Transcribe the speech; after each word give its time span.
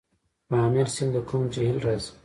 پامیر 0.49 0.87
سیند 0.95 1.11
له 1.15 1.21
کوم 1.27 1.43
جهیل 1.53 1.77
راځي؟ 1.85 2.09